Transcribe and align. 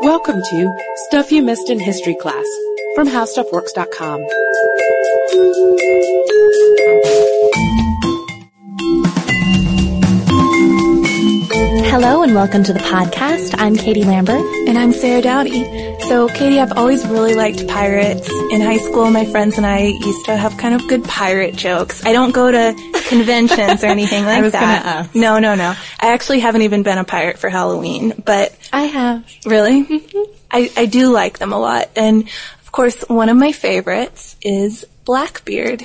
Welcome 0.00 0.42
to 0.42 0.72
Stuff 1.06 1.32
You 1.32 1.42
Missed 1.42 1.70
in 1.70 1.78
History 1.78 2.14
Class 2.14 2.44
from 2.94 3.08
HowStuffWorks.com. 3.08 4.20
Hello 11.86 12.22
and 12.22 12.34
welcome 12.34 12.64
to 12.64 12.72
the 12.72 12.80
podcast. 12.80 13.54
I'm 13.56 13.76
Katie 13.76 14.04
Lambert. 14.04 14.44
And 14.66 14.76
I'm 14.76 14.92
Sarah 14.92 15.22
Dowdy. 15.22 15.64
So, 16.08 16.28
Katie, 16.28 16.58
I've 16.58 16.72
always 16.76 17.06
really 17.06 17.34
liked 17.34 17.66
pirates. 17.68 18.28
In 18.50 18.60
high 18.60 18.78
school, 18.78 19.10
my 19.10 19.24
friends 19.24 19.56
and 19.56 19.64
I 19.66 19.78
used 19.86 20.24
to 20.26 20.36
have 20.36 20.56
kind 20.58 20.74
of 20.74 20.86
good 20.88 21.04
pirate 21.04 21.56
jokes. 21.56 22.04
I 22.04 22.12
don't 22.12 22.32
go 22.32 22.50
to 22.50 22.74
conventions 23.08 23.82
or 23.82 23.86
anything 23.86 24.24
like 24.24 24.38
I 24.38 24.40
was 24.42 24.52
that. 24.52 24.82
gonna 24.82 24.96
ask. 24.96 25.14
No, 25.14 25.38
no, 25.38 25.54
no. 25.54 25.74
I 26.00 26.12
actually 26.12 26.40
haven't 26.40 26.62
even 26.62 26.82
been 26.82 26.98
a 26.98 27.04
pirate 27.04 27.38
for 27.38 27.48
Halloween, 27.48 28.12
but 28.24 28.56
I 28.72 28.82
have. 28.82 29.24
really, 29.44 29.84
mm-hmm. 29.84 30.32
I, 30.50 30.70
I 30.76 30.86
do 30.86 31.10
like 31.12 31.38
them 31.38 31.52
a 31.52 31.58
lot. 31.58 31.90
And 31.96 32.28
of 32.62 32.72
course, 32.72 33.02
one 33.08 33.28
of 33.28 33.36
my 33.36 33.52
favorites 33.52 34.36
is 34.42 34.84
Blackbeard. 35.04 35.84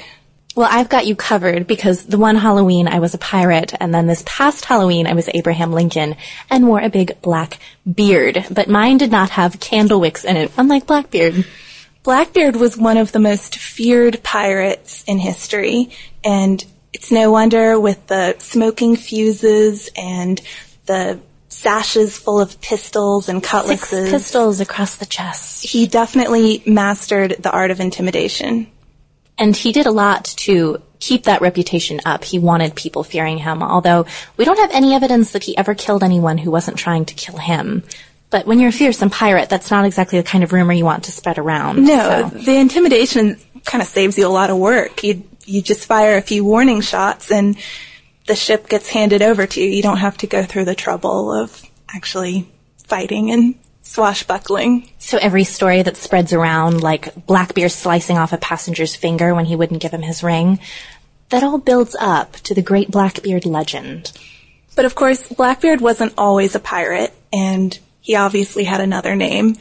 Well, 0.56 0.68
I've 0.70 0.90
got 0.90 1.08
you 1.08 1.16
covered 1.16 1.68
because 1.68 2.06
the 2.06 2.18
one 2.18 2.36
Halloween 2.36 2.88
I 2.88 3.00
was 3.00 3.14
a 3.14 3.20
pirate 3.20 3.74
and 3.80 3.94
then 3.94 4.08
this 4.08 4.24
past 4.26 4.66
Halloween 4.66 5.08
I 5.08 5.14
was 5.14 5.30
Abraham 5.34 5.72
Lincoln 5.72 6.16
and 6.50 6.68
wore 6.68 6.82
a 6.82 6.90
big 6.90 7.22
black 7.22 7.60
beard. 7.90 8.46
But 8.52 8.68
mine 8.68 8.98
did 8.98 9.12
not 9.12 9.30
have 9.32 9.60
candle 9.60 10.02
wicks 10.02 10.26
in 10.26 10.36
it, 10.36 10.52
unlike 10.58 10.86
Blackbeard. 10.86 11.46
Blackbeard 12.04 12.56
was 12.56 12.76
one 12.76 12.98
of 12.98 13.12
the 13.12 13.20
most 13.20 13.58
feared 13.58 14.24
pirates 14.24 15.04
in 15.06 15.20
history, 15.20 15.92
and 16.24 16.66
it's 16.94 17.12
no 17.12 17.32
wonder 17.32 17.80
with 17.80 18.08
the 18.08 18.36
smoking 18.40 18.96
fuses 18.96 19.90
and 19.96 20.42
the 20.86 21.20
sashes 21.50 22.18
full 22.18 22.40
of 22.40 22.60
pistols 22.62 23.28
and 23.28 23.40
Six 23.40 23.52
cutlasses. 23.52 24.12
pistols 24.12 24.60
across 24.60 24.96
the 24.96 25.06
chest. 25.06 25.66
He 25.66 25.88
definitely 25.88 26.64
mastered 26.66 27.36
the 27.40 27.52
art 27.52 27.72
of 27.72 27.80
intimidation. 27.80 28.68
And 29.38 29.56
he 29.56 29.72
did 29.72 29.86
a 29.86 29.92
lot 29.92 30.26
to 30.40 30.82
keep 31.00 31.24
that 31.24 31.42
reputation 31.42 32.02
up. 32.06 32.24
He 32.24 32.40
wanted 32.40 32.76
people 32.76 33.04
fearing 33.04 33.38
him, 33.38 33.64
although 33.64 34.06
we 34.38 34.46
don't 34.46 34.60
have 34.60 34.72
any 34.72 34.94
evidence 34.94 35.32
that 35.32 35.44
he 35.44 35.58
ever 35.58 35.74
killed 35.74 36.04
anyone 36.04 36.38
who 36.38 36.52
wasn't 36.52 36.78
trying 36.78 37.06
to 37.06 37.14
kill 37.14 37.38
him. 37.38 37.84
But 38.30 38.46
when 38.46 38.60
you're 38.60 38.70
a 38.70 38.74
fearsome 38.74 39.10
pirate, 39.10 39.50
that's 39.50 39.72
not 39.72 39.86
exactly 39.86 40.20
the 40.20 40.28
kind 40.28 40.44
of 40.44 40.54
rumor 40.54 40.74
you 40.74 40.86
want 40.86 41.06
to 41.06 41.12
spread 41.12 41.38
around. 41.38 41.84
No, 41.86 42.30
so. 42.32 42.38
the 42.38 42.58
intimidation 42.58 43.38
kind 43.66 43.82
of 43.82 43.88
saves 43.88 44.18
you 44.18 44.28
a 44.28 44.30
lot 44.30 44.50
of 44.50 44.58
work. 44.58 45.04
You 45.04 45.24
you 45.50 45.62
just 45.62 45.86
fire 45.86 46.18
a 46.18 46.22
few 46.22 46.46
warning 46.46 46.82
shots 46.82 47.32
and 47.32 47.58
the 48.28 48.36
ship 48.36 48.70
gets 48.70 48.90
handed 48.90 49.22
over 49.22 49.48
to 49.48 49.62
you. 49.62 49.70
You 49.70 49.82
don't 49.82 49.98
have 49.98 50.18
to 50.18 50.28
go 50.28 50.44
through 50.44 50.66
the 50.66 50.76
trouble 50.76 51.32
of 51.34 51.62
actually 51.94 52.48
fighting 52.86 53.32
and 53.32 53.56
swashbuckling. 53.82 54.90
So 55.00 55.18
every 55.18 55.44
story 55.44 55.82
that 55.82 55.98
spreads 55.98 56.32
around, 56.32 56.84
like 56.84 57.26
Blackbeard 57.26 57.72
slicing 57.72 58.18
off 58.18 58.34
a 58.34 58.38
passenger's 58.38 58.96
finger 58.96 59.34
when 59.34 59.46
he 59.46 59.56
wouldn't 59.56 59.82
give 59.82 59.92
him 59.92 60.04
his 60.04 60.24
ring, 60.24 60.60
that 61.30 61.44
all 61.44 61.58
builds 61.58 61.96
up 62.00 62.34
to 62.34 62.54
the 62.54 62.62
great 62.62 62.92
Blackbeard 62.92 63.46
legend. 63.46 64.12
But 64.76 64.86
of 64.86 64.94
course, 64.94 65.28
Blackbeard 65.28 65.82
wasn't 65.82 66.14
always 66.18 66.54
a 66.54 66.60
pirate, 66.60 67.14
and 67.34 67.78
he 68.02 68.16
obviously 68.16 68.64
had 68.64 68.80
another 68.80 69.16
name. 69.16 69.56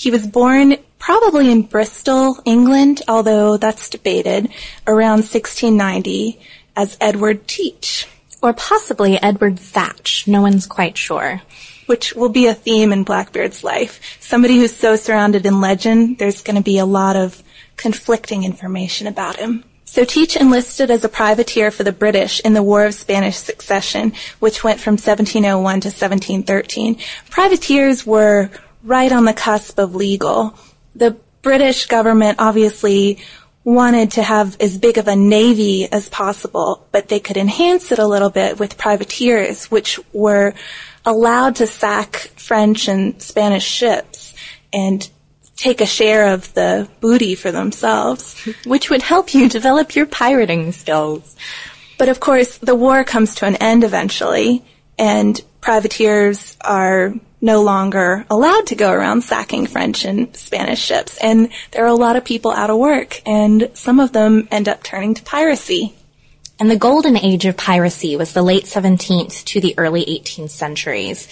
He 0.00 0.10
was 0.10 0.26
born 0.26 0.78
probably 0.98 1.52
in 1.52 1.60
Bristol, 1.60 2.38
England, 2.46 3.02
although 3.06 3.58
that's 3.58 3.90
debated, 3.90 4.48
around 4.86 5.28
1690 5.28 6.40
as 6.74 6.96
Edward 7.02 7.46
Teach, 7.46 8.08
Or 8.40 8.54
possibly 8.54 9.22
Edward 9.22 9.58
Thatch. 9.58 10.26
No 10.26 10.40
one's 10.40 10.66
quite 10.66 10.96
sure. 10.96 11.42
which 11.84 12.14
will 12.14 12.30
be 12.30 12.46
a 12.46 12.54
theme 12.54 12.92
in 12.92 13.04
Blackbeard's 13.04 13.62
life. 13.62 14.16
Somebody 14.20 14.56
who's 14.56 14.74
so 14.74 14.96
surrounded 14.96 15.44
in 15.44 15.60
legend, 15.60 16.16
there's 16.16 16.40
going 16.40 16.56
to 16.56 16.62
be 16.62 16.78
a 16.78 16.86
lot 16.86 17.16
of 17.16 17.42
conflicting 17.76 18.44
information 18.44 19.06
about 19.06 19.36
him. 19.36 19.64
So 19.84 20.06
Teach 20.06 20.34
enlisted 20.34 20.90
as 20.90 21.04
a 21.04 21.10
privateer 21.10 21.70
for 21.70 21.82
the 21.82 21.92
British 21.92 22.40
in 22.40 22.54
the 22.54 22.62
War 22.62 22.86
of 22.86 22.94
Spanish 22.94 23.36
Succession, 23.36 24.14
which 24.38 24.64
went 24.64 24.80
from 24.80 24.92
1701 24.92 25.80
to 25.80 25.88
1713. 25.88 26.96
Privateers 27.28 28.06
were 28.06 28.50
right 28.82 29.12
on 29.12 29.24
the 29.24 29.32
cusp 29.32 29.78
of 29.78 29.94
legal. 29.94 30.54
The 30.94 31.16
British 31.42 31.86
government 31.86 32.36
obviously 32.38 33.18
wanted 33.64 34.12
to 34.12 34.22
have 34.22 34.56
as 34.60 34.78
big 34.78 34.98
of 34.98 35.06
a 35.06 35.16
navy 35.16 35.90
as 35.90 36.08
possible, 36.08 36.86
but 36.92 37.08
they 37.08 37.20
could 37.20 37.36
enhance 37.36 37.92
it 37.92 37.98
a 37.98 38.06
little 38.06 38.30
bit 38.30 38.58
with 38.58 38.78
privateers, 38.78 39.66
which 39.66 40.00
were 40.12 40.54
allowed 41.04 41.56
to 41.56 41.66
sack 41.66 42.16
French 42.36 42.88
and 42.88 43.20
Spanish 43.22 43.64
ships 43.64 44.34
and 44.72 45.08
take 45.56 45.80
a 45.80 45.86
share 45.86 46.32
of 46.32 46.52
the 46.54 46.88
booty 47.00 47.34
for 47.34 47.52
themselves. 47.52 48.34
Which 48.64 48.88
would 48.88 49.02
help 49.02 49.34
you 49.34 49.48
develop 49.48 49.94
your 49.94 50.06
pirating 50.06 50.72
skills. 50.72 51.36
But 51.98 52.08
of 52.08 52.18
course, 52.18 52.56
the 52.58 52.74
war 52.74 53.04
comes 53.04 53.34
to 53.36 53.46
an 53.46 53.56
end 53.56 53.84
eventually, 53.84 54.64
and 54.98 55.38
privateers 55.60 56.56
are 56.62 57.14
no 57.40 57.62
longer 57.62 58.26
allowed 58.28 58.66
to 58.66 58.74
go 58.74 58.90
around 58.90 59.22
sacking 59.22 59.66
French 59.66 60.04
and 60.04 60.34
Spanish 60.36 60.80
ships. 60.80 61.16
And 61.18 61.50
there 61.72 61.84
are 61.84 61.88
a 61.88 61.94
lot 61.94 62.16
of 62.16 62.24
people 62.24 62.50
out 62.50 62.70
of 62.70 62.78
work, 62.78 63.22
and 63.26 63.70
some 63.74 64.00
of 64.00 64.12
them 64.12 64.48
end 64.50 64.68
up 64.68 64.82
turning 64.82 65.14
to 65.14 65.22
piracy. 65.22 65.94
And 66.58 66.70
the 66.70 66.76
golden 66.76 67.16
age 67.16 67.46
of 67.46 67.56
piracy 67.56 68.16
was 68.16 68.34
the 68.34 68.42
late 68.42 68.64
17th 68.64 69.44
to 69.46 69.60
the 69.60 69.74
early 69.78 70.04
18th 70.04 70.50
centuries. 70.50 71.26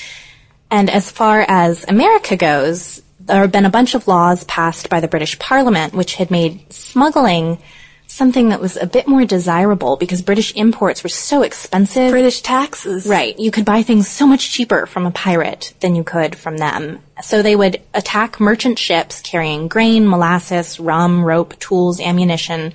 And 0.71 0.89
as 0.89 1.11
far 1.11 1.45
as 1.47 1.85
America 1.87 2.37
goes, 2.37 3.03
there 3.21 3.43
have 3.43 3.53
been 3.53 3.67
a 3.67 3.71
bunch 3.71 3.95
of 3.95 4.09
laws 4.09 4.45
passed 4.45 4.89
by 4.89 5.01
the 5.01 5.09
British 5.09 5.39
Parliament 5.39 5.93
which 5.93 6.15
had 6.15 6.31
made 6.31 6.73
smuggling 6.73 7.59
something 8.09 8.49
that 8.49 8.61
was 8.61 8.77
a 8.77 8.87
bit 8.87 9.07
more 9.07 9.25
desirable 9.25 9.97
because 9.97 10.23
British 10.23 10.55
imports 10.55 11.03
were 11.03 11.09
so 11.09 11.43
expensive. 11.43 12.11
British 12.11 12.41
taxes. 12.41 13.07
Right. 13.07 13.39
You 13.39 13.51
could 13.51 13.65
buy 13.65 13.83
things 13.83 14.09
so 14.09 14.27
much 14.27 14.51
cheaper 14.51 14.87
from 14.87 15.07
a 15.07 15.11
pirate 15.11 15.75
than 15.81 15.95
you 15.95 16.03
could 16.03 16.35
from 16.35 16.57
them. 16.57 17.01
So 17.23 17.43
they 17.43 17.55
would 17.55 17.81
attack 17.95 18.41
merchant 18.41 18.79
ships 18.79 19.21
carrying 19.21 19.69
grain, 19.69 20.09
molasses, 20.09 20.81
rum, 20.81 21.23
rope, 21.23 21.59
tools, 21.61 22.01
ammunition, 22.01 22.73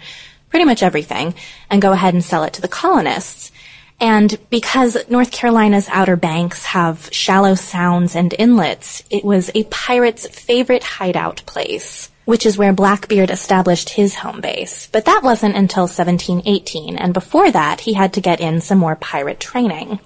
pretty 0.49 0.65
much 0.65 0.83
everything, 0.83 1.33
and 1.69 1.81
go 1.81 1.91
ahead 1.91 2.13
and 2.13 2.23
sell 2.23 2.43
it 2.43 2.53
to 2.53 2.61
the 2.61 2.67
colonists. 2.67 3.51
And 3.99 4.37
because 4.49 4.97
North 5.09 5.31
Carolina's 5.31 5.87
Outer 5.89 6.15
Banks 6.15 6.65
have 6.65 7.09
shallow 7.11 7.55
sounds 7.55 8.15
and 8.15 8.35
inlets, 8.37 9.03
it 9.09 9.23
was 9.23 9.49
a 9.55 9.63
pirate's 9.65 10.27
favorite 10.27 10.83
hideout 10.83 11.41
place, 11.45 12.11
which 12.25 12.45
is 12.45 12.57
where 12.57 12.73
Blackbeard 12.73 13.29
established 13.29 13.89
his 13.89 14.15
home 14.15 14.41
base. 14.41 14.87
But 14.91 15.05
that 15.05 15.21
wasn't 15.23 15.55
until 15.55 15.83
1718, 15.83 16.97
and 16.97 17.13
before 17.13 17.51
that, 17.51 17.81
he 17.81 17.93
had 17.93 18.13
to 18.13 18.21
get 18.21 18.39
in 18.39 18.61
some 18.61 18.77
more 18.77 18.95
pirate 18.95 19.39
training. 19.39 19.99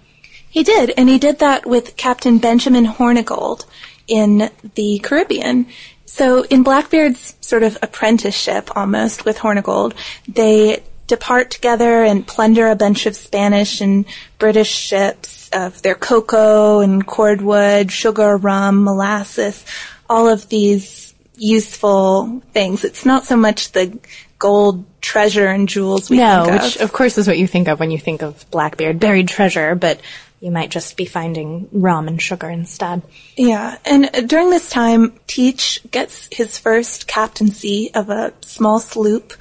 He 0.49 0.63
did, 0.63 0.93
and 0.97 1.09
he 1.09 1.19
did 1.19 1.39
that 1.39 1.65
with 1.65 1.97
Captain 1.97 2.37
Benjamin 2.39 2.85
Hornigold 2.85 3.65
in 4.07 4.49
the 4.75 4.99
Caribbean. 4.99 5.67
So 6.05 6.43
in 6.45 6.63
Blackbeard's 6.63 7.35
sort 7.41 7.63
of 7.63 7.77
apprenticeship 7.81 8.75
almost 8.75 9.25
with 9.25 9.37
Hornigold, 9.37 9.93
they 10.27 10.83
depart 11.05 11.51
together 11.51 12.03
and 12.03 12.27
plunder 12.27 12.67
a 12.67 12.75
bunch 12.75 13.05
of 13.05 13.15
Spanish 13.15 13.81
and 13.81 14.05
British 14.39 14.69
ships 14.69 15.49
of 15.53 15.81
their 15.81 15.95
cocoa 15.95 16.79
and 16.79 17.05
cordwood, 17.05 17.91
sugar, 17.91 18.37
rum, 18.37 18.83
molasses, 18.83 19.65
all 20.09 20.27
of 20.27 20.49
these 20.49 21.06
useful 21.37 22.41
things. 22.51 22.83
It's 22.83 23.05
not 23.05 23.25
so 23.25 23.37
much 23.37 23.71
the 23.71 23.97
gold 24.39 24.85
treasure 25.01 25.47
and 25.47 25.67
jewels 25.67 26.09
we 26.09 26.17
no, 26.17 26.45
think 26.45 26.61
which 26.61 26.75
of. 26.75 26.81
of 26.83 26.93
course 26.93 27.17
is 27.17 27.27
what 27.27 27.37
you 27.37 27.47
think 27.47 27.67
of 27.67 27.79
when 27.79 27.91
you 27.91 27.97
think 27.97 28.21
of 28.21 28.49
Blackbeard, 28.51 28.99
buried 28.99 29.27
treasure, 29.27 29.75
but 29.75 29.99
you 30.39 30.51
might 30.51 30.69
just 30.69 30.97
be 30.97 31.05
finding 31.05 31.67
rum 31.71 32.07
and 32.07 32.21
sugar 32.21 32.49
instead. 32.49 33.01
Yeah, 33.35 33.77
and 33.85 34.29
during 34.29 34.49
this 34.51 34.69
time, 34.69 35.17
Teach 35.25 35.81
gets 35.89 36.27
his 36.31 36.57
first 36.57 37.07
captaincy 37.07 37.91
of 37.93 38.09
a 38.09 38.33
small 38.41 38.79
sloop, 38.79 39.33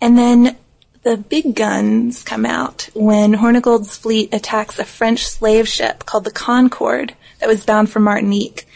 and 0.00 0.18
then 0.18 0.56
the 1.02 1.16
big 1.16 1.54
guns 1.54 2.22
come 2.22 2.46
out 2.46 2.88
when 2.94 3.34
Hornigold's 3.34 3.96
fleet 3.96 4.32
attacks 4.34 4.78
a 4.78 4.84
French 4.84 5.26
slave 5.26 5.68
ship 5.68 6.06
called 6.06 6.24
the 6.24 6.30
Concorde 6.30 7.14
that 7.38 7.48
was 7.48 7.64
bound 7.64 7.90
for 7.90 8.00
Martinique. 8.00 8.66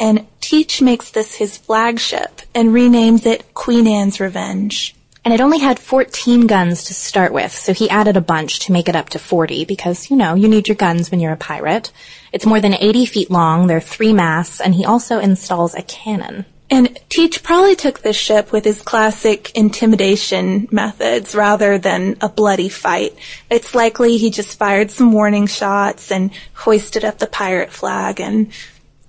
And 0.00 0.26
Teach 0.40 0.80
makes 0.80 1.10
this 1.10 1.34
his 1.34 1.56
flagship 1.56 2.42
and 2.54 2.70
renames 2.70 3.26
it 3.26 3.54
Queen 3.54 3.86
Anne's 3.86 4.20
Revenge. 4.20 4.94
And 5.24 5.34
it 5.34 5.40
only 5.40 5.58
had 5.58 5.78
14 5.78 6.46
guns 6.46 6.84
to 6.84 6.94
start 6.94 7.32
with, 7.32 7.52
so 7.52 7.74
he 7.74 7.90
added 7.90 8.16
a 8.16 8.22
bunch 8.22 8.60
to 8.60 8.72
make 8.72 8.88
it 8.88 8.96
up 8.96 9.10
to 9.10 9.18
40 9.18 9.64
because, 9.66 10.10
you 10.10 10.16
know, 10.16 10.34
you 10.34 10.48
need 10.48 10.68
your 10.68 10.76
guns 10.76 11.10
when 11.10 11.20
you're 11.20 11.32
a 11.32 11.36
pirate. 11.36 11.92
It's 12.32 12.46
more 12.46 12.60
than 12.60 12.72
80 12.72 13.04
feet 13.06 13.30
long, 13.30 13.66
there 13.66 13.76
are 13.76 13.80
three 13.80 14.12
masts, 14.12 14.60
and 14.60 14.74
he 14.74 14.86
also 14.86 15.18
installs 15.18 15.74
a 15.74 15.82
cannon. 15.82 16.46
And 16.70 16.98
Teach 17.08 17.42
probably 17.42 17.76
took 17.76 18.00
this 18.00 18.16
ship 18.16 18.52
with 18.52 18.64
his 18.64 18.82
classic 18.82 19.50
intimidation 19.54 20.68
methods 20.70 21.34
rather 21.34 21.78
than 21.78 22.16
a 22.20 22.28
bloody 22.28 22.68
fight. 22.68 23.14
It's 23.50 23.74
likely 23.74 24.18
he 24.18 24.30
just 24.30 24.58
fired 24.58 24.90
some 24.90 25.12
warning 25.12 25.46
shots 25.46 26.12
and 26.12 26.30
hoisted 26.54 27.04
up 27.04 27.18
the 27.18 27.26
pirate 27.26 27.70
flag 27.70 28.20
and 28.20 28.52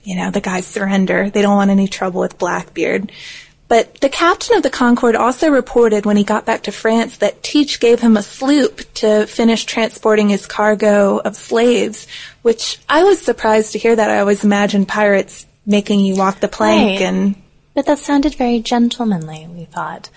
you 0.03 0.15
know, 0.15 0.31
the 0.31 0.41
guys 0.41 0.65
surrender. 0.65 1.29
They 1.29 1.41
don't 1.41 1.55
want 1.55 1.71
any 1.71 1.87
trouble 1.87 2.21
with 2.21 2.37
Blackbeard. 2.37 3.11
But 3.67 4.01
the 4.01 4.09
captain 4.09 4.57
of 4.57 4.63
the 4.63 4.71
Concorde 4.71 5.15
also 5.15 5.49
reported 5.49 6.03
when 6.03 6.17
he 6.17 6.23
got 6.23 6.43
back 6.43 6.63
to 6.63 6.71
France 6.71 7.17
that 7.17 7.43
Teach 7.43 7.79
gave 7.79 7.99
him 7.99 8.17
a 8.17 8.23
sloop 8.23 8.81
to 8.95 9.27
finish 9.27 9.63
transporting 9.65 10.29
his 10.29 10.47
cargo 10.47 11.19
of 11.19 11.35
slaves, 11.35 12.07
which 12.41 12.79
I 12.89 13.03
was 13.03 13.21
surprised 13.21 13.73
to 13.73 13.77
hear 13.79 13.95
that. 13.95 14.09
I 14.09 14.19
always 14.21 14.43
imagined 14.43 14.87
pirates 14.87 15.45
making 15.67 15.99
you 15.99 16.15
walk 16.15 16.39
the 16.39 16.47
plank 16.47 16.99
Right. 16.99 17.07
and 17.07 17.35
But 17.75 17.85
that 17.85 17.99
sounded 17.99 18.33
very 18.33 18.59
gentlemanly, 18.59 19.47
we 19.47 19.65
thought. 19.65 20.09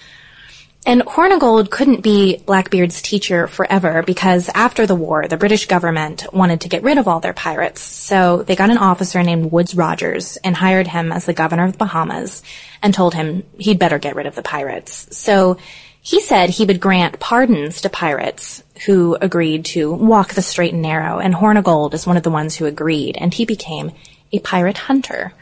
And 0.85 1.03
Hornigold 1.03 1.71
couldn't 1.71 2.01
be 2.01 2.39
Blackbeard's 2.39 3.03
teacher 3.03 3.47
forever 3.47 4.03
because 4.03 4.51
after 4.53 4.85
the 4.85 4.97
war, 4.97 5.29
the 5.29 5.37
British 5.37 5.67
government 5.67 6.27
wanted 6.33 6.63
to 6.63 6.69
get 6.69 6.83
rid 6.83 6.99
of 6.99 7.07
all 7.07 7.21
their 7.21 7.33
pirates. 7.33 7.81
So 7.81 8.43
they 8.43 8.57
got 8.57 8.71
an 8.71 8.79
officer 8.79 9.23
named 9.23 9.53
Woodes 9.53 9.77
Rogers 9.77 10.39
and 10.39 10.57
hired 10.57 10.89
him 10.89 11.13
as 11.13 11.25
the 11.25 11.33
governor 11.33 11.67
of 11.67 11.73
the 11.73 11.79
Bahamas 11.79 12.43
and 12.83 12.93
told 12.93 13.15
him 13.15 13.45
he'd 13.59 13.79
better 13.79 14.01
get 14.01 14.17
rid 14.17 14.27
of 14.27 14.35
the 14.35 14.43
pirates. 14.43 15.17
So 15.17 15.57
he 16.01 16.21
said 16.21 16.51
he 16.51 16.65
would 16.65 16.81
grant 16.81 17.21
pardons 17.21 17.83
to 17.83 17.89
pirates 17.89 18.65
who 18.87 19.17
agreed 19.21 19.65
to 19.67 19.93
walk 19.93 20.35
the 20.35 20.43
straight 20.43 20.73
and 20.73 20.83
narrow. 20.83 21.21
And 21.21 21.33
Hornigold 21.33 21.95
is 21.95 22.09
one 22.09 22.17
of 22.17 22.25
the 22.25 22.31
ones 22.31 22.57
who 22.57 22.67
agreed 22.67 23.17
and 23.17 23.33
he 23.33 23.45
became 23.45 23.93
a 24.33 24.41
pirate 24.41 24.79
hunter. 24.79 25.33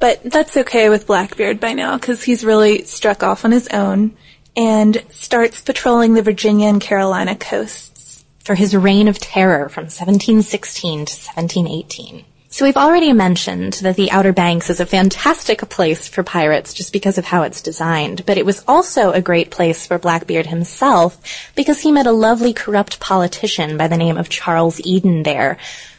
But 0.00 0.24
that's 0.24 0.56
okay 0.56 0.88
with 0.88 1.06
Blackbeard 1.06 1.60
by 1.60 1.74
now 1.74 1.96
because 1.96 2.24
he's 2.24 2.44
really 2.44 2.82
struck 2.82 3.22
off 3.22 3.44
on 3.44 3.52
his 3.52 3.68
own 3.68 4.16
and 4.56 5.02
starts 5.10 5.60
patrolling 5.60 6.14
the 6.14 6.22
Virginia 6.22 6.68
and 6.68 6.80
Carolina 6.80 7.36
coasts. 7.36 8.24
for 8.44 8.54
his 8.54 8.76
reign 8.76 9.08
of 9.08 9.18
terror 9.18 9.70
from 9.70 9.84
1716 9.84 11.06
to 11.06 11.14
1718. 11.14 12.26
So 12.54 12.64
we've 12.64 12.76
already 12.76 13.12
mentioned 13.12 13.72
that 13.82 13.96
the 13.96 14.12
Outer 14.12 14.32
Banks 14.32 14.70
is 14.70 14.78
a 14.78 14.86
fantastic 14.86 15.68
place 15.70 16.06
for 16.06 16.22
pirates 16.22 16.72
just 16.72 16.92
because 16.92 17.18
of 17.18 17.24
how 17.24 17.42
it's 17.42 17.62
designed, 17.62 18.24
but 18.26 18.38
it 18.38 18.46
was 18.46 18.62
also 18.68 19.10
a 19.10 19.20
great 19.20 19.50
place 19.50 19.88
for 19.88 19.98
Blackbeard 19.98 20.46
himself 20.46 21.20
because 21.56 21.80
he 21.80 21.90
met 21.90 22.06
a 22.06 22.12
lovely 22.12 22.52
corrupt 22.52 23.00
politician 23.00 23.76
by 23.76 23.88
the 23.88 23.96
name 23.96 24.16
of 24.16 24.28
Charles 24.28 24.80
Eden 24.84 25.24
there, 25.24 25.58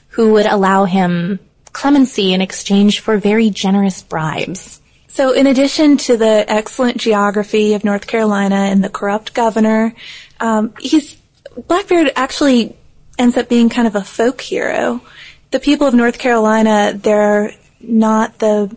who 0.10 0.31
would 0.31 0.46
allow 0.46 0.86
him 0.86 1.40
clemency 1.74 2.31
in 2.31 2.40
exchange 2.40 3.01
for 3.01 3.18
very 3.18 3.50
generous 3.50 4.01
bribes. 4.01 4.80
So 5.16 5.32
in 5.32 5.48
addition 5.48 5.96
to 5.96 6.18
the 6.18 6.44
excellent 6.46 6.98
geography 6.98 7.74
of 7.74 7.86
North 7.86 8.06
Carolina 8.06 8.56
and 8.56 8.84
the 8.84 8.90
corrupt 8.90 9.34
governor, 9.34 9.96
um, 10.42 10.74
he's 10.78 11.16
Blackbeard 11.70 12.12
actually 12.18 12.76
ends 13.18 13.38
up 13.38 13.48
being 13.48 13.70
kind 13.70 13.88
of 13.88 13.96
a 13.96 14.04
folk 14.04 14.42
hero. 14.42 15.00
The 15.52 15.62
people 15.62 15.88
of 15.88 15.94
North 15.94 16.20
Carolina, 16.20 16.92
they're 17.02 17.54
not 17.80 18.40
the 18.40 18.76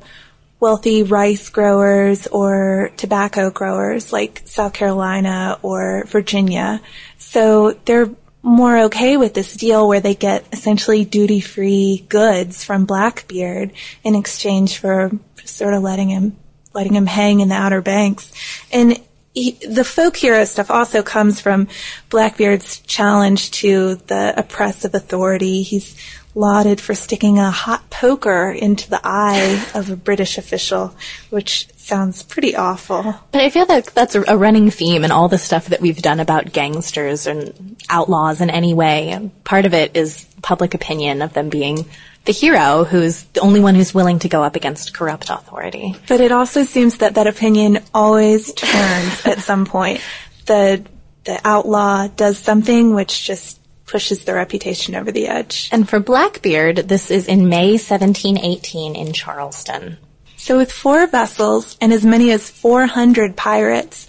wealthy 0.60 1.02
rice 1.02 1.48
growers 1.48 2.28
or 2.28 2.92
tobacco 2.96 3.50
growers 3.50 4.12
like 4.12 4.42
South 4.44 4.74
Carolina 4.74 5.58
or 5.62 6.04
Virginia. 6.06 6.80
So 7.16 7.72
they're 7.84 8.10
more 8.44 8.78
okay 8.82 9.16
with 9.16 9.34
this 9.34 9.54
deal 9.54 9.88
where 9.88 9.98
they 9.98 10.14
get 10.14 10.46
essentially 10.52 11.04
duty 11.04 11.40
free 11.40 12.06
goods 12.08 12.62
from 12.62 12.84
Blackbeard 12.84 13.72
in 14.04 14.14
exchange 14.14 14.78
for 14.78 15.10
sort 15.48 15.74
of 15.74 15.82
letting 15.82 16.08
him 16.08 16.36
letting 16.74 16.94
him 16.94 17.06
hang 17.06 17.40
in 17.40 17.48
the 17.48 17.54
Outer 17.54 17.80
Banks. 17.80 18.32
And 18.70 19.00
he, 19.34 19.52
the 19.52 19.84
folk 19.84 20.16
hero 20.16 20.44
stuff 20.44 20.70
also 20.70 21.02
comes 21.02 21.40
from 21.40 21.68
Blackbeard's 22.10 22.80
challenge 22.80 23.50
to 23.52 23.96
the 24.06 24.34
oppressive 24.36 24.94
authority. 24.94 25.62
He's 25.62 25.96
lauded 26.34 26.80
for 26.80 26.94
sticking 26.94 27.38
a 27.38 27.50
hot 27.50 27.90
poker 27.90 28.50
into 28.50 28.88
the 28.90 29.00
eye 29.02 29.64
of 29.74 29.90
a 29.90 29.96
British 29.96 30.38
official, 30.38 30.94
which 31.30 31.68
sounds 31.76 32.22
pretty 32.22 32.54
awful. 32.54 33.14
But 33.32 33.42
I 33.42 33.50
feel 33.50 33.66
like 33.66 33.92
that's 33.92 34.14
a 34.14 34.36
running 34.36 34.70
theme 34.70 35.04
in 35.04 35.10
all 35.10 35.28
the 35.28 35.38
stuff 35.38 35.66
that 35.66 35.80
we've 35.80 36.00
done 36.00 36.20
about 36.20 36.52
gangsters 36.52 37.26
and 37.26 37.76
outlaws 37.88 38.40
in 38.40 38.50
any 38.50 38.74
way. 38.74 39.30
Part 39.44 39.66
of 39.66 39.74
it 39.74 39.96
is 39.96 40.26
public 40.42 40.74
opinion 40.74 41.22
of 41.22 41.32
them 41.32 41.48
being 41.48 41.86
the 42.28 42.32
hero 42.34 42.84
who's 42.84 43.22
the 43.32 43.40
only 43.40 43.58
one 43.58 43.74
who's 43.74 43.94
willing 43.94 44.18
to 44.18 44.28
go 44.28 44.42
up 44.42 44.54
against 44.54 44.92
corrupt 44.92 45.30
authority. 45.30 45.96
But 46.08 46.20
it 46.20 46.30
also 46.30 46.62
seems 46.62 46.98
that 46.98 47.14
that 47.14 47.26
opinion 47.26 47.82
always 47.94 48.52
turns 48.52 49.24
at 49.24 49.38
some 49.38 49.64
point. 49.64 50.02
The 50.44 50.84
the 51.24 51.40
outlaw 51.42 52.06
does 52.08 52.38
something 52.38 52.94
which 52.94 53.24
just 53.24 53.58
pushes 53.86 54.24
the 54.24 54.34
reputation 54.34 54.94
over 54.94 55.10
the 55.10 55.26
edge. 55.26 55.70
And 55.72 55.88
for 55.88 56.00
Blackbeard, 56.00 56.76
this 56.76 57.10
is 57.10 57.28
in 57.28 57.48
May 57.48 57.72
1718 57.72 58.94
in 58.94 59.14
Charleston. 59.14 59.96
So 60.36 60.58
with 60.58 60.70
four 60.70 61.06
vessels 61.06 61.78
and 61.80 61.94
as 61.94 62.04
many 62.04 62.30
as 62.30 62.50
400 62.50 63.36
pirates, 63.36 64.06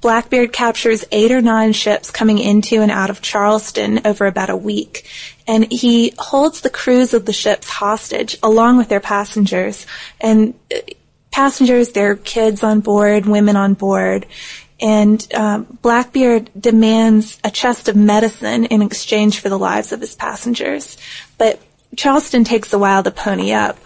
Blackbeard 0.00 0.52
captures 0.52 1.04
eight 1.12 1.30
or 1.30 1.42
nine 1.42 1.72
ships 1.72 2.10
coming 2.10 2.38
into 2.38 2.80
and 2.80 2.90
out 2.90 3.10
of 3.10 3.20
Charleston 3.20 4.00
over 4.06 4.26
about 4.26 4.50
a 4.50 4.56
week. 4.56 5.06
And 5.50 5.70
he 5.72 6.14
holds 6.16 6.60
the 6.60 6.70
crews 6.70 7.12
of 7.12 7.26
the 7.26 7.32
ships 7.32 7.68
hostage 7.68 8.38
along 8.40 8.76
with 8.76 8.88
their 8.88 9.00
passengers. 9.00 9.84
And 10.20 10.54
uh, 10.72 10.78
passengers, 11.32 11.90
their 11.90 12.14
kids 12.14 12.62
on 12.62 12.78
board, 12.78 13.26
women 13.26 13.56
on 13.56 13.74
board. 13.74 14.26
And 14.80 15.26
um, 15.34 15.78
Blackbeard 15.82 16.50
demands 16.56 17.40
a 17.42 17.50
chest 17.50 17.88
of 17.88 17.96
medicine 17.96 18.66
in 18.66 18.80
exchange 18.80 19.40
for 19.40 19.48
the 19.48 19.58
lives 19.58 19.90
of 19.90 20.00
his 20.00 20.14
passengers. 20.14 20.96
But 21.36 21.60
Charleston 21.96 22.44
takes 22.44 22.72
a 22.72 22.78
while 22.78 23.02
to 23.02 23.10
pony 23.10 23.52
up. 23.52 23.76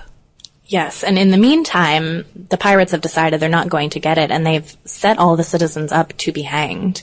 Yes, 0.66 1.02
and 1.02 1.18
in 1.18 1.30
the 1.30 1.38
meantime, 1.38 2.26
the 2.34 2.58
pirates 2.58 2.92
have 2.92 3.00
decided 3.00 3.40
they're 3.40 3.48
not 3.48 3.70
going 3.70 3.90
to 3.90 4.00
get 4.00 4.18
it, 4.18 4.30
and 4.30 4.46
they've 4.46 4.76
set 4.84 5.18
all 5.18 5.36
the 5.36 5.44
citizens 5.44 5.92
up 5.92 6.14
to 6.18 6.32
be 6.32 6.42
hanged. 6.42 7.02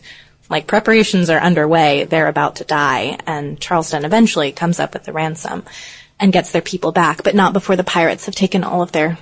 Like 0.51 0.68
preparations 0.68 1.30
are 1.30 1.39
underway, 1.39 2.03
they're 2.03 2.27
about 2.27 2.57
to 2.57 2.65
die, 2.65 3.18
and 3.25 3.57
Charleston 3.59 4.03
eventually 4.03 4.51
comes 4.51 4.81
up 4.81 4.94
with 4.94 5.06
the 5.06 5.13
ransom 5.13 5.63
and 6.19 6.33
gets 6.33 6.51
their 6.51 6.62
people 6.62 6.92
back, 6.92 7.24
but 7.24 7.33
not 7.33 7.53
before 7.53 7.77
the 7.77 7.86
pirates 7.86 8.25
have 8.25 8.36
taken 8.36 8.65
all 8.65 8.81
of 8.81 8.92
their 8.92 9.18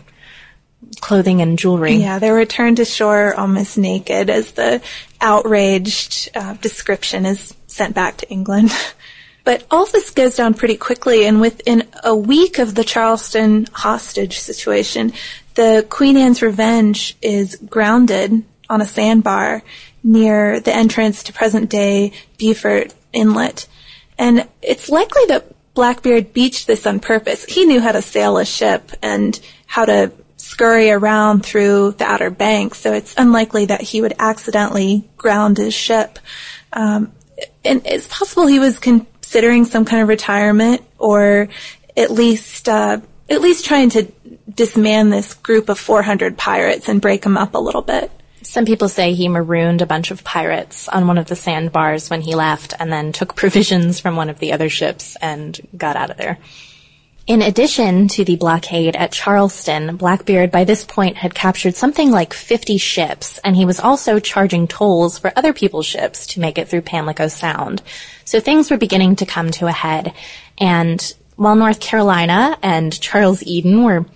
clothing 1.01 1.41
and 1.41 1.59
jewelry. 1.59 1.93
Yeah, 1.93 2.17
they 2.17 2.31
return 2.31 2.75
to 2.77 2.85
shore 2.85 3.35
almost 3.35 3.77
naked 3.77 4.31
as 4.31 4.53
the 4.53 4.81
outraged 5.21 6.31
uh, 6.35 6.55
description 6.55 7.27
is 7.27 7.53
sent 7.67 7.93
back 7.93 8.17
to 8.17 8.29
England. 8.29 8.71
But 9.45 9.65
all 9.71 9.87
this 9.87 10.11
goes 10.11 10.35
down 10.35 10.53
pretty 10.53 10.77
quickly, 10.77 11.25
and 11.25 11.41
within 11.41 11.87
a 12.03 12.15
week 12.15 12.59
of 12.59 12.75
the 12.75 12.83
Charleston 12.83 13.65
hostage 13.71 14.37
situation, 14.37 15.13
the 15.55 15.87
Queen 15.89 16.17
Anne's 16.17 16.43
Revenge 16.43 17.17
is 17.19 17.55
grounded 17.55 18.43
on 18.69 18.81
a 18.81 18.86
sandbar 18.86 19.63
near 20.03 20.60
the 20.60 20.74
entrance 20.74 21.24
to 21.24 21.34
present-day 21.34 22.13
Beaufort 22.38 22.94
Inlet. 23.13 23.68
And 24.18 24.48
it's 24.62 24.89
likely 24.89 25.24
that 25.27 25.53
Blackbeard 25.74 26.34
beached 26.34 26.68
this 26.68 26.86
on 26.86 27.00
purpose. 27.00 27.46
He 27.46 27.65
knew 27.65 27.79
how 27.79 27.94
to 27.94 28.01
sail 28.01 28.38
a 28.38 28.46
ship 28.46 28.91
and 29.01 29.39
how 29.65 29.86
to 29.86 30.12
scurry 30.38 30.89
around 30.91 31.46
through 31.46 31.91
the 31.91 32.06
Outer 32.06 32.29
Banks, 32.29 32.79
so 32.79 32.94
it's 32.94 33.13
unlikely 33.18 33.68
that 33.68 33.82
he 33.82 34.01
would 34.01 34.13
accidentally 34.20 35.08
ground 35.18 35.58
his 35.58 35.74
ship. 35.74 36.20
Um, 36.74 37.12
and 37.63 37.82
it's 37.86 38.08
possible 38.08 38.48
he 38.48 38.60
was 38.60 38.79
considering 38.79 39.65
some 39.65 39.86
kind 39.86 40.01
of 40.01 40.08
retirement, 40.08 40.82
or 40.98 41.50
at 41.96 42.12
least 42.12 42.68
uh, 42.68 43.00
at 43.29 43.41
least 43.41 43.65
trying 43.65 43.89
to 43.91 44.12
disman 44.50 45.12
this 45.12 45.34
group 45.34 45.70
of 45.70 45.79
400 45.79 46.38
pirates 46.38 46.89
and 46.89 47.01
break 47.01 47.22
them 47.22 47.38
up 47.38 47.53
a 47.53 47.60
little 47.60 47.82
bit. 47.82 48.12
Some 48.50 48.65
people 48.65 48.89
say 48.89 49.13
he 49.13 49.29
marooned 49.29 49.84
a 49.84 49.86
bunch 49.86 50.10
of 50.10 50.24
pirates 50.24 50.89
on 50.89 51.06
one 51.06 51.20
of 51.20 51.27
the 51.27 51.36
sandbars 51.36 52.10
when 52.10 52.22
he 52.22 52.34
left 52.34 52.74
and 52.79 52.91
then 52.91 53.12
took 53.12 53.36
provisions 53.44 54.00
from 54.00 54.15
one 54.15 54.27
of 54.27 54.39
the 54.39 54.53
other 54.53 54.70
ships 54.70 55.15
and 55.22 55.60
got 55.77 55.96
out 55.96 56.10
of 56.10 56.18
there. 56.18 56.39
In 57.27 57.44
addition 57.44 58.08
to 58.08 58.25
the 58.25 58.38
blockade 58.38 58.96
at 58.96 59.12
Charleston, 59.12 59.98
Blackbeard 59.98 60.50
by 60.50 60.63
this 60.63 60.84
point 60.84 61.18
had 61.18 61.36
captured 61.36 61.75
something 61.75 62.10
like 62.10 62.34
50 62.34 62.79
ships, 62.79 63.38
and 63.44 63.56
he 63.56 63.65
was 63.65 63.79
also 63.79 64.18
charging 64.18 64.68
tolls 64.68 65.20
for 65.20 65.32
other 65.36 65.53
people's 65.53 65.86
ships 65.86 66.25
to 66.25 66.39
make 66.39 66.58
it 66.58 66.70
through 66.70 66.82
Pamlico 66.82 67.27
Sound. 67.27 67.84
So 68.25 68.39
things 68.39 68.72
were 68.72 68.77
beginning 68.77 69.18
to 69.18 69.27
come 69.27 69.51
to 69.51 69.68
a 69.68 69.72
head, 69.72 70.12
and 70.58 71.00
while 71.36 71.56
North 71.56 71.79
Carolina 71.79 72.58
and 72.63 73.00
Charles 73.00 73.44
Eden 73.44 73.84
were 73.84 74.08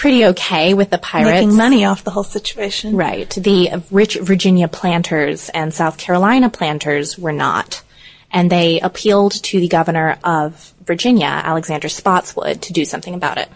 pretty 0.00 0.24
okay 0.24 0.72
with 0.72 0.88
the 0.88 0.96
pirates. 0.96 1.42
Making 1.42 1.56
money 1.56 1.84
off 1.84 2.04
the 2.04 2.10
whole 2.10 2.24
situation. 2.24 2.96
Right. 2.96 3.28
The 3.28 3.82
rich 3.90 4.16
Virginia 4.16 4.66
planters 4.66 5.50
and 5.50 5.74
South 5.74 5.98
Carolina 5.98 6.48
planters 6.48 7.18
were 7.18 7.32
not. 7.32 7.82
And 8.30 8.50
they 8.50 8.80
appealed 8.80 9.32
to 9.32 9.60
the 9.60 9.68
governor 9.68 10.18
of 10.24 10.72
Virginia, 10.82 11.26
Alexander 11.26 11.90
Spotswood, 11.90 12.62
to 12.62 12.72
do 12.72 12.86
something 12.86 13.12
about 13.12 13.36
it. 13.36 13.50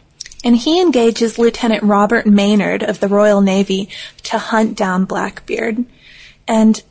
And 0.44 0.54
he 0.54 0.82
engages 0.82 1.38
Lieutenant 1.38 1.82
Robert 1.82 2.26
Maynard 2.26 2.82
of 2.82 3.00
the 3.00 3.08
Royal 3.08 3.40
Navy 3.40 3.88
to 4.24 4.36
hunt 4.36 4.76
down 4.76 5.06
Blackbeard. 5.06 5.82
And 6.46 6.82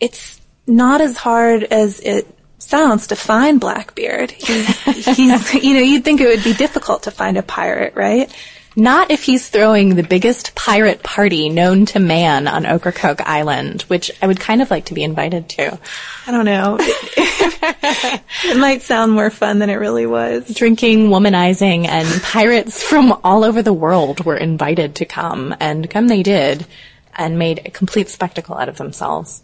it's 0.00 0.40
not 0.66 1.02
as 1.02 1.18
hard 1.18 1.64
as 1.64 2.00
it 2.00 2.26
sounds 2.56 3.08
to 3.08 3.16
find 3.16 3.60
Blackbeard. 3.60 4.30
He, 4.30 4.62
he's, 4.64 5.54
you 5.62 5.74
know, 5.74 5.80
you'd 5.80 6.02
think 6.02 6.22
it 6.22 6.28
would 6.28 6.44
be 6.44 6.54
difficult 6.54 7.02
to 7.02 7.10
find 7.10 7.36
a 7.36 7.42
pirate, 7.42 7.94
right? 7.94 8.32
Not 8.78 9.10
if 9.10 9.22
he's 9.22 9.48
throwing 9.48 9.94
the 9.94 10.02
biggest 10.02 10.54
pirate 10.54 11.02
party 11.02 11.48
known 11.48 11.86
to 11.86 11.98
man 11.98 12.46
on 12.46 12.66
Ocracoke 12.66 13.26
Island, 13.26 13.82
which 13.82 14.10
I 14.20 14.26
would 14.26 14.38
kind 14.38 14.60
of 14.60 14.70
like 14.70 14.84
to 14.86 14.94
be 14.94 15.02
invited 15.02 15.48
to. 15.50 15.78
I 16.26 16.30
don't 16.30 16.44
know. 16.44 16.76
it 16.78 18.56
might 18.58 18.82
sound 18.82 19.12
more 19.12 19.30
fun 19.30 19.60
than 19.60 19.70
it 19.70 19.76
really 19.76 20.04
was. 20.04 20.52
Drinking, 20.52 21.08
womanizing, 21.08 21.86
and 21.86 22.22
pirates 22.22 22.82
from 22.82 23.18
all 23.24 23.44
over 23.44 23.62
the 23.62 23.72
world 23.72 24.26
were 24.26 24.36
invited 24.36 24.96
to 24.96 25.06
come, 25.06 25.56
and 25.58 25.88
come 25.88 26.08
they 26.08 26.22
did, 26.22 26.66
and 27.14 27.38
made 27.38 27.62
a 27.64 27.70
complete 27.70 28.10
spectacle 28.10 28.58
out 28.58 28.68
of 28.68 28.76
themselves. 28.76 29.42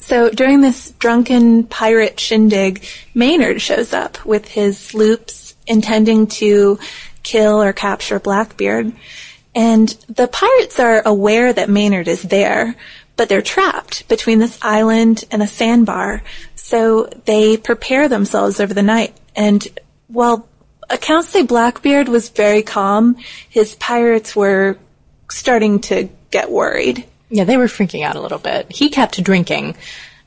So 0.00 0.30
during 0.30 0.62
this 0.62 0.90
drunken 0.98 1.64
pirate 1.64 2.18
shindig, 2.18 2.84
Maynard 3.14 3.62
shows 3.62 3.92
up 3.92 4.26
with 4.26 4.48
his 4.48 4.78
sloops 4.78 5.54
intending 5.66 6.26
to 6.26 6.78
kill 7.24 7.60
or 7.60 7.72
capture 7.72 8.20
Blackbeard. 8.20 8.92
And 9.54 9.88
the 10.08 10.28
pirates 10.28 10.78
are 10.78 11.02
aware 11.04 11.52
that 11.52 11.68
Maynard 11.68 12.06
is 12.06 12.22
there, 12.22 12.76
but 13.16 13.28
they're 13.28 13.42
trapped 13.42 14.08
between 14.08 14.38
this 14.38 14.58
island 14.62 15.24
and 15.30 15.42
a 15.42 15.46
sandbar. 15.48 16.22
So 16.54 17.08
they 17.24 17.56
prepare 17.56 18.08
themselves 18.08 18.60
over 18.60 18.74
the 18.74 18.82
night. 18.82 19.16
And 19.34 19.66
while 20.08 20.48
accounts 20.90 21.28
say 21.28 21.42
Blackbeard 21.42 22.08
was 22.08 22.28
very 22.28 22.62
calm, 22.62 23.16
his 23.48 23.74
pirates 23.76 24.34
were 24.36 24.78
starting 25.30 25.80
to 25.80 26.08
get 26.30 26.50
worried. 26.50 27.04
Yeah, 27.30 27.44
they 27.44 27.56
were 27.56 27.66
freaking 27.66 28.04
out 28.04 28.16
a 28.16 28.20
little 28.20 28.38
bit. 28.38 28.70
He 28.70 28.90
kept 28.90 29.22
drinking. 29.22 29.76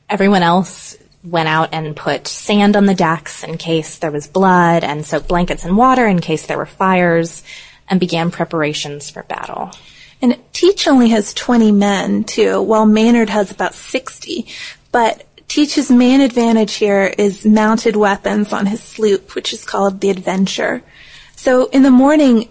Everyone 0.08 0.42
else 0.42 0.96
went 1.24 1.48
out 1.48 1.70
and 1.72 1.96
put 1.96 2.28
sand 2.28 2.76
on 2.76 2.86
the 2.86 2.94
decks 2.94 3.42
in 3.42 3.58
case 3.58 3.98
there 3.98 4.10
was 4.10 4.26
blood 4.26 4.84
and 4.84 5.04
soaked 5.04 5.28
blankets 5.28 5.64
in 5.64 5.76
water 5.76 6.06
in 6.06 6.20
case 6.20 6.46
there 6.46 6.58
were 6.58 6.66
fires 6.66 7.42
and 7.88 7.98
began 7.98 8.30
preparations 8.30 9.10
for 9.10 9.22
battle. 9.24 9.72
And 10.20 10.38
Teach 10.52 10.88
only 10.88 11.10
has 11.10 11.32
20 11.34 11.72
men 11.72 12.24
too, 12.24 12.60
while 12.62 12.86
Maynard 12.86 13.30
has 13.30 13.50
about 13.50 13.74
60. 13.74 14.46
But 14.90 15.24
Teach's 15.48 15.90
main 15.90 16.20
advantage 16.20 16.74
here 16.74 17.14
is 17.16 17.44
mounted 17.44 17.96
weapons 17.96 18.52
on 18.52 18.66
his 18.66 18.82
sloop, 18.82 19.34
which 19.34 19.52
is 19.52 19.64
called 19.64 20.00
the 20.00 20.10
Adventure. 20.10 20.82
So 21.36 21.66
in 21.66 21.82
the 21.82 21.90
morning, 21.90 22.48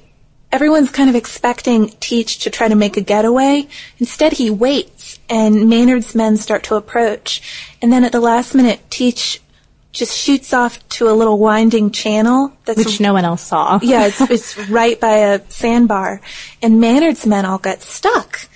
everyone's 0.51 0.91
kind 0.91 1.09
of 1.09 1.15
expecting 1.15 1.89
Teach 1.99 2.39
to 2.39 2.49
try 2.49 2.67
to 2.67 2.75
make 2.75 2.97
a 2.97 3.01
getaway. 3.01 3.67
Instead, 3.99 4.33
he 4.33 4.49
waits, 4.49 5.19
and 5.29 5.69
Maynard's 5.69 6.15
men 6.15 6.37
start 6.37 6.63
to 6.63 6.75
approach. 6.75 7.41
And 7.81 7.91
then 7.91 8.03
at 8.03 8.11
the 8.11 8.19
last 8.19 8.55
minute, 8.55 8.79
Teach 8.89 9.41
just 9.97 10.15
shoots 10.15 10.53
off 10.53 10.87
to 10.89 11.09
a 11.09 11.13
little 11.13 11.39
winding 11.39 11.89
channel 11.89 12.53
that's 12.65 12.77
which 12.77 12.99
no 12.99 13.13
one 13.13 13.25
else 13.25 13.41
saw. 13.41 13.79
yeah, 13.83 14.05
it's, 14.05 14.21
it's 14.21 14.69
right 14.69 14.99
by 14.99 15.15
a 15.15 15.41
sandbar, 15.49 16.21
and 16.61 16.79
Maynard's 16.79 17.25
men 17.25 17.45
all 17.45 17.57
get 17.57 17.81
stuck. 17.81 18.47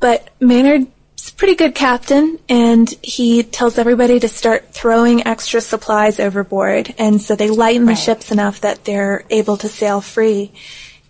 But 0.00 0.30
Maynard's 0.40 0.88
a 1.28 1.32
pretty 1.34 1.54
good 1.54 1.74
captain, 1.74 2.38
and 2.48 2.88
he 3.02 3.42
tells 3.42 3.78
everybody 3.78 4.18
to 4.18 4.28
start 4.28 4.72
throwing 4.72 5.26
extra 5.26 5.60
supplies 5.60 6.18
overboard, 6.18 6.92
and 6.98 7.20
so 7.22 7.36
they 7.36 7.50
lighten 7.50 7.86
the 7.86 7.94
ships 7.94 8.32
enough 8.32 8.60
that 8.62 8.84
they're 8.84 9.24
able 9.30 9.56
to 9.58 9.68
sail 9.68 10.00
free. 10.00 10.50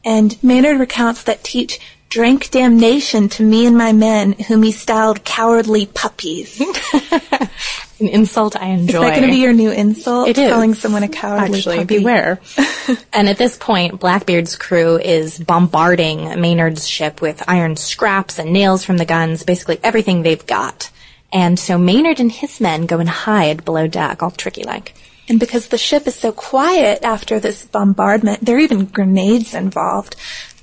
And 0.04 0.42
Maynard 0.42 0.78
recounts 0.78 1.24
that 1.24 1.44
Teach 1.44 1.78
drank 2.10 2.50
damnation 2.50 3.28
to 3.28 3.42
me 3.42 3.66
and 3.66 3.78
my 3.78 3.92
men, 3.92 4.32
whom 4.32 4.62
he 4.62 4.72
styled 4.72 5.24
cowardly 5.24 5.86
puppies. 5.86 6.60
An 8.00 8.08
insult 8.08 8.56
I 8.56 8.68
enjoy. 8.68 8.98
Is 8.98 9.00
that 9.00 9.16
going 9.16 9.28
to 9.28 9.32
be 9.32 9.42
your 9.42 9.52
new 9.52 9.70
insult? 9.70 10.28
It 10.28 10.38
is. 10.38 10.50
Calling 10.50 10.74
someone 10.74 11.02
a 11.02 11.08
cowardly 11.08 11.58
Actually, 11.58 11.76
puppy. 11.78 11.98
beware. 11.98 12.40
and 13.12 13.28
at 13.28 13.38
this 13.38 13.56
point, 13.56 14.00
Blackbeard's 14.00 14.56
crew 14.56 14.98
is 14.98 15.38
bombarding 15.38 16.40
Maynard's 16.40 16.88
ship 16.88 17.20
with 17.20 17.44
iron 17.46 17.76
scraps 17.76 18.38
and 18.38 18.52
nails 18.52 18.84
from 18.84 18.96
the 18.96 19.04
guns, 19.04 19.44
basically 19.44 19.78
everything 19.84 20.22
they've 20.22 20.46
got. 20.46 20.90
And 21.32 21.58
so 21.58 21.78
Maynard 21.78 22.18
and 22.18 22.32
his 22.32 22.60
men 22.60 22.86
go 22.86 22.98
and 22.98 23.08
hide 23.08 23.64
below 23.64 23.86
deck, 23.86 24.22
all 24.22 24.30
tricky 24.32 24.64
like. 24.64 24.94
And 25.30 25.38
because 25.38 25.68
the 25.68 25.78
ship 25.78 26.08
is 26.08 26.16
so 26.16 26.32
quiet 26.32 27.04
after 27.04 27.38
this 27.38 27.64
bombardment, 27.64 28.44
there 28.44 28.56
are 28.56 28.60
even 28.60 28.86
grenades 28.86 29.54
involved. 29.54 30.16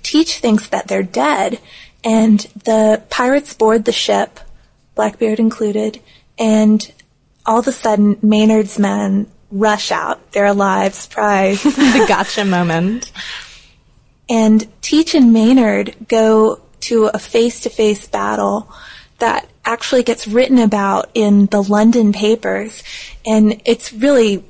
Teach 0.03 0.39
thinks 0.39 0.67
that 0.67 0.89
they're 0.89 1.03
dead, 1.03 1.59
and 2.03 2.41
the 2.65 3.01
pirates 3.09 3.53
board 3.53 3.85
the 3.85 3.93
ship, 3.93 4.41
Blackbeard 4.93 5.39
included, 5.39 6.01
and 6.37 6.91
all 7.45 7.59
of 7.59 7.67
a 7.67 7.71
sudden, 7.71 8.19
Maynard's 8.21 8.77
men 8.77 9.31
rush 9.49 9.89
out. 9.89 10.33
They're 10.33 10.47
alive, 10.47 10.93
surprise. 10.93 11.63
the 11.63 12.05
gotcha 12.05 12.43
moment. 12.43 13.09
And 14.27 14.67
Teach 14.81 15.15
and 15.15 15.31
Maynard 15.31 15.95
go 16.09 16.59
to 16.81 17.05
a 17.05 17.19
face-to-face 17.19 18.07
battle 18.07 18.69
that 19.19 19.47
actually 19.63 20.03
gets 20.03 20.27
written 20.27 20.59
about 20.59 21.09
in 21.13 21.45
the 21.47 21.63
London 21.63 22.11
papers. 22.11 22.83
And 23.25 23.61
it's 23.63 23.93
really, 23.93 24.43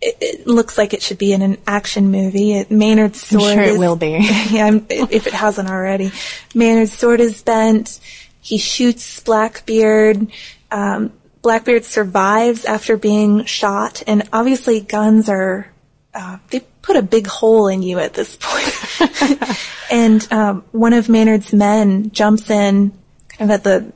it, 0.00 0.16
it 0.20 0.46
looks 0.46 0.78
like 0.78 0.94
it 0.94 1.02
should 1.02 1.18
be 1.18 1.32
in 1.32 1.42
an 1.42 1.58
action 1.66 2.10
movie. 2.10 2.54
It, 2.54 2.70
Maynard's 2.70 3.20
sword 3.20 3.42
I'm 3.42 3.54
sure 3.56 3.64
is, 3.64 3.74
it 3.74 3.78
will 3.78 3.96
be. 3.96 4.10
yeah, 4.50 4.78
if 4.88 5.26
it 5.26 5.34
hasn't 5.34 5.68
already. 5.68 6.12
Maynard's 6.54 6.92
sword 6.92 7.20
is 7.20 7.42
bent. 7.42 8.00
He 8.40 8.58
shoots 8.58 9.20
Blackbeard. 9.20 10.28
Um, 10.70 11.12
Blackbeard 11.42 11.84
survives 11.84 12.64
after 12.64 12.96
being 12.96 13.44
shot, 13.44 14.02
and 14.06 14.28
obviously 14.32 14.80
guns 14.80 15.28
are, 15.28 15.70
uh, 16.14 16.38
they 16.50 16.60
put 16.82 16.96
a 16.96 17.02
big 17.02 17.26
hole 17.26 17.68
in 17.68 17.82
you 17.82 17.98
at 17.98 18.14
this 18.14 18.36
point. 18.40 19.58
and 19.90 20.32
um, 20.32 20.64
one 20.72 20.92
of 20.92 21.08
Maynard's 21.08 21.52
men 21.52 22.10
jumps 22.10 22.50
in 22.50 22.92
kind 23.28 23.50
of 23.50 23.54
at 23.54 23.64
the 23.64 23.92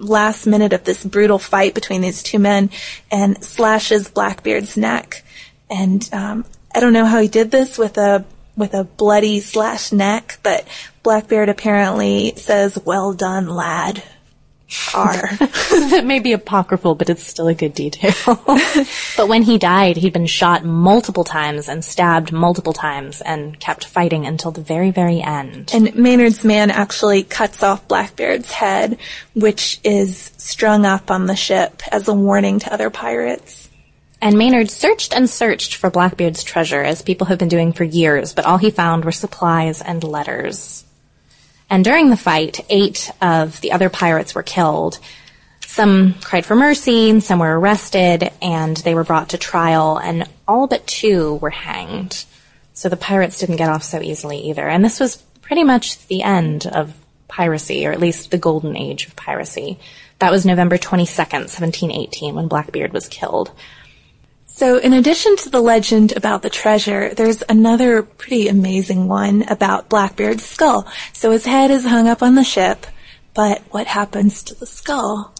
last 0.00 0.46
minute 0.46 0.72
of 0.72 0.84
this 0.84 1.04
brutal 1.04 1.38
fight 1.38 1.74
between 1.74 2.00
these 2.00 2.22
two 2.22 2.38
men 2.38 2.70
and 3.10 3.42
slashes 3.44 4.08
Blackbeard's 4.08 4.76
neck. 4.76 5.22
And 5.68 6.08
um, 6.12 6.44
I 6.74 6.80
don't 6.80 6.92
know 6.92 7.04
how 7.04 7.20
he 7.20 7.28
did 7.28 7.50
this 7.50 7.78
with 7.78 7.98
a 7.98 8.24
with 8.56 8.74
a 8.74 8.84
bloody 8.84 9.40
slash 9.40 9.92
neck, 9.92 10.38
but 10.42 10.66
Blackbeard 11.02 11.48
apparently 11.48 12.34
says, 12.36 12.78
"Well 12.84 13.12
done, 13.12 13.48
lad." 13.48 14.02
R. 14.94 15.36
that 15.36 16.04
may 16.04 16.20
be 16.20 16.32
apocryphal, 16.32 16.94
but 16.94 17.10
it's 17.10 17.24
still 17.24 17.48
a 17.48 17.54
good 17.54 17.74
detail. 17.74 18.14
but 19.16 19.28
when 19.28 19.42
he 19.42 19.58
died, 19.58 19.96
he'd 19.96 20.12
been 20.12 20.26
shot 20.26 20.64
multiple 20.64 21.24
times 21.24 21.68
and 21.68 21.84
stabbed 21.84 22.32
multiple 22.32 22.72
times 22.72 23.20
and 23.20 23.58
kept 23.58 23.86
fighting 23.86 24.26
until 24.26 24.50
the 24.50 24.60
very, 24.60 24.90
very 24.90 25.20
end. 25.20 25.70
And 25.74 25.94
Maynard's 25.94 26.44
man 26.44 26.70
actually 26.70 27.22
cuts 27.24 27.62
off 27.62 27.88
Blackbeard's 27.88 28.52
head, 28.52 28.98
which 29.34 29.80
is 29.82 30.32
strung 30.36 30.86
up 30.86 31.10
on 31.10 31.26
the 31.26 31.36
ship 31.36 31.82
as 31.90 32.08
a 32.08 32.14
warning 32.14 32.60
to 32.60 32.72
other 32.72 32.90
pirates. 32.90 33.68
And 34.22 34.36
Maynard 34.36 34.70
searched 34.70 35.14
and 35.14 35.30
searched 35.30 35.76
for 35.76 35.90
Blackbeard's 35.90 36.44
treasure, 36.44 36.82
as 36.82 37.00
people 37.00 37.28
have 37.28 37.38
been 37.38 37.48
doing 37.48 37.72
for 37.72 37.84
years, 37.84 38.34
but 38.34 38.44
all 38.44 38.58
he 38.58 38.70
found 38.70 39.04
were 39.04 39.12
supplies 39.12 39.80
and 39.80 40.04
letters. 40.04 40.84
And 41.70 41.84
during 41.84 42.10
the 42.10 42.16
fight, 42.16 42.66
eight 42.68 43.10
of 43.22 43.60
the 43.60 43.72
other 43.72 43.88
pirates 43.88 44.34
were 44.34 44.42
killed. 44.42 44.98
Some 45.64 46.14
cried 46.14 46.44
for 46.44 46.56
mercy, 46.56 47.08
and 47.10 47.22
some 47.22 47.38
were 47.38 47.58
arrested, 47.58 48.28
and 48.42 48.76
they 48.78 48.96
were 48.96 49.04
brought 49.04 49.28
to 49.30 49.38
trial, 49.38 49.96
and 49.96 50.28
all 50.48 50.66
but 50.66 50.84
two 50.84 51.36
were 51.36 51.50
hanged. 51.50 52.24
So 52.74 52.88
the 52.88 52.96
pirates 52.96 53.38
didn't 53.38 53.56
get 53.56 53.68
off 53.68 53.84
so 53.84 54.02
easily 54.02 54.48
either. 54.48 54.68
And 54.68 54.84
this 54.84 54.98
was 54.98 55.16
pretty 55.42 55.62
much 55.62 56.06
the 56.08 56.22
end 56.22 56.66
of 56.66 56.92
piracy, 57.28 57.86
or 57.86 57.92
at 57.92 58.00
least 58.00 58.32
the 58.32 58.38
golden 58.38 58.76
age 58.76 59.06
of 59.06 59.14
piracy. 59.14 59.78
That 60.18 60.32
was 60.32 60.44
November 60.44 60.76
22nd, 60.76 61.46
1718, 61.46 62.34
when 62.34 62.48
Blackbeard 62.48 62.92
was 62.92 63.08
killed. 63.08 63.52
So, 64.60 64.76
in 64.76 64.92
addition 64.92 65.36
to 65.36 65.48
the 65.48 65.62
legend 65.62 66.14
about 66.14 66.42
the 66.42 66.50
treasure, 66.50 67.14
there's 67.14 67.42
another 67.48 68.02
pretty 68.02 68.46
amazing 68.46 69.08
one 69.08 69.42
about 69.48 69.88
Blackbeard's 69.88 70.44
skull. 70.44 70.86
So, 71.14 71.30
his 71.30 71.46
head 71.46 71.70
is 71.70 71.86
hung 71.86 72.06
up 72.06 72.22
on 72.22 72.34
the 72.34 72.44
ship, 72.44 72.86
but 73.32 73.62
what 73.70 73.86
happens 73.86 74.42
to 74.42 74.54
the 74.54 74.66
skull? 74.66 75.32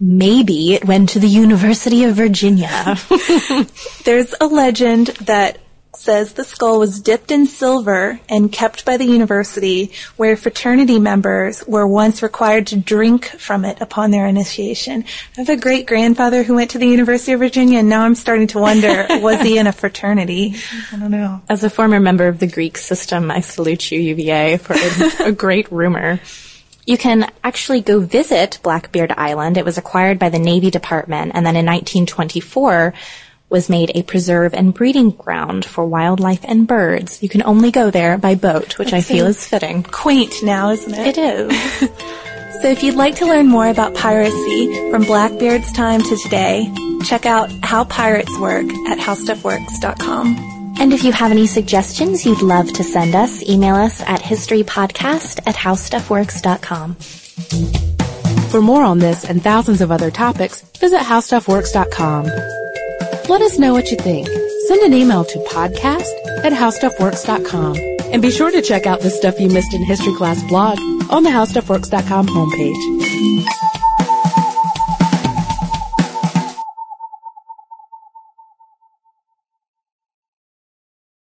Maybe 0.00 0.74
it 0.74 0.84
went 0.84 1.10
to 1.10 1.20
the 1.20 1.28
University 1.28 2.02
of 2.02 2.16
Virginia. 2.16 2.96
There's 4.04 4.34
a 4.40 4.48
legend 4.48 5.06
that 5.20 5.58
says 5.94 6.34
the 6.34 6.44
skull 6.44 6.78
was 6.78 7.00
dipped 7.00 7.30
in 7.30 7.46
silver 7.46 8.20
and 8.28 8.52
kept 8.52 8.84
by 8.84 8.96
the 8.96 9.04
university 9.04 9.90
where 10.16 10.36
fraternity 10.36 10.98
members 10.98 11.66
were 11.66 11.86
once 11.86 12.22
required 12.22 12.66
to 12.66 12.76
drink 12.76 13.24
from 13.26 13.64
it 13.64 13.80
upon 13.80 14.10
their 14.10 14.26
initiation. 14.26 15.04
I 15.36 15.40
have 15.40 15.48
a 15.48 15.56
great 15.56 15.86
grandfather 15.86 16.42
who 16.42 16.54
went 16.54 16.70
to 16.72 16.78
the 16.78 16.86
University 16.86 17.32
of 17.32 17.40
Virginia 17.40 17.78
and 17.78 17.88
now 17.88 18.02
I'm 18.02 18.14
starting 18.14 18.46
to 18.48 18.58
wonder, 18.58 19.06
was 19.10 19.40
he 19.40 19.58
in 19.58 19.66
a 19.66 19.72
fraternity? 19.72 20.56
I 20.92 20.96
don't 20.98 21.10
know. 21.10 21.40
As 21.48 21.64
a 21.64 21.70
former 21.70 22.00
member 22.00 22.28
of 22.28 22.38
the 22.38 22.46
Greek 22.46 22.76
system, 22.76 23.30
I 23.30 23.40
salute 23.40 23.90
you, 23.90 23.98
UVA, 23.98 24.58
for 24.58 24.74
a, 24.74 25.28
a 25.28 25.32
great 25.32 25.70
rumor. 25.72 26.20
You 26.86 26.96
can 26.96 27.30
actually 27.44 27.80
go 27.80 28.00
visit 28.00 28.60
Blackbeard 28.62 29.12
Island. 29.12 29.56
It 29.56 29.64
was 29.64 29.76
acquired 29.76 30.18
by 30.18 30.28
the 30.28 30.38
Navy 30.38 30.70
Department 30.70 31.32
and 31.34 31.44
then 31.44 31.56
in 31.56 31.66
1924 31.66 32.94
was 33.48 33.68
made 33.68 33.92
a 33.94 34.02
preserve 34.02 34.54
and 34.54 34.74
breeding 34.74 35.10
ground 35.10 35.64
for 35.64 35.86
wildlife 35.86 36.44
and 36.44 36.66
birds. 36.66 37.22
You 37.22 37.28
can 37.28 37.42
only 37.42 37.70
go 37.70 37.90
there 37.90 38.18
by 38.18 38.34
boat, 38.34 38.78
which 38.78 38.90
That's 38.90 39.08
I 39.08 39.12
feel 39.12 39.26
is 39.26 39.46
fitting. 39.46 39.82
Quaint 39.82 40.42
now, 40.42 40.70
isn't 40.70 40.94
it? 40.94 41.16
It 41.16 41.18
is. 41.18 41.90
So 42.60 42.68
if 42.68 42.82
you'd 42.82 42.96
like 42.96 43.14
to 43.16 43.26
learn 43.26 43.46
more 43.46 43.68
about 43.68 43.94
piracy 43.94 44.90
from 44.90 45.04
Blackbeard's 45.04 45.70
time 45.70 46.02
to 46.02 46.16
today, 46.16 46.68
check 47.04 47.24
out 47.24 47.52
How 47.62 47.84
Pirates 47.84 48.36
Work 48.40 48.66
at 48.88 48.98
HowStuffWorks.com. 48.98 50.74
And 50.80 50.92
if 50.92 51.04
you 51.04 51.12
have 51.12 51.30
any 51.30 51.46
suggestions 51.46 52.26
you'd 52.26 52.42
love 52.42 52.72
to 52.72 52.82
send 52.82 53.14
us, 53.14 53.48
email 53.48 53.76
us 53.76 54.00
at 54.00 54.22
historypodcast 54.22 55.38
at 55.46 55.54
howstuffworks.com. 55.54 56.96
For 58.50 58.60
more 58.60 58.82
on 58.82 58.98
this 58.98 59.24
and 59.24 59.40
thousands 59.40 59.80
of 59.80 59.92
other 59.92 60.10
topics, 60.10 60.62
visit 60.80 60.98
howstuffworks.com. 61.00 62.67
Let 63.28 63.42
us 63.42 63.58
know 63.58 63.74
what 63.74 63.90
you 63.90 63.96
think. 63.98 64.26
Send 64.68 64.82
an 64.82 64.94
email 64.94 65.24
to 65.24 65.38
podcast 65.40 66.08
at 66.44 66.52
howstuffworks.com. 66.52 67.76
And 68.10 68.22
be 68.22 68.30
sure 68.30 68.50
to 68.50 68.62
check 68.62 68.86
out 68.86 69.00
the 69.00 69.10
Stuff 69.10 69.38
You 69.38 69.48
Missed 69.48 69.74
in 69.74 69.84
History 69.84 70.14
Class 70.14 70.42
blog 70.44 70.78
on 71.10 71.24
the 71.24 71.30
howstuffworks.com 71.30 72.26
homepage. 72.26 73.67